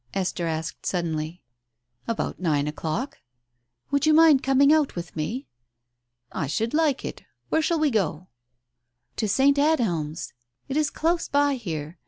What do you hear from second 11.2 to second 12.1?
by here.